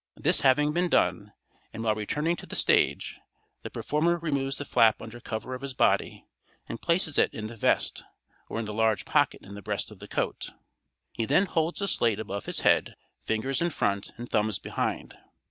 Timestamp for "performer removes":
3.69-4.57